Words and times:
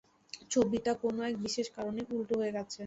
ছবিটা 0.51 0.91
কোনো 1.03 1.19
এক 1.23 1.35
বিশেষ 1.45 1.67
কারণে 1.75 2.01
উলটো 2.11 2.33
হয়ে 2.39 2.55
গেছে। 2.57 2.79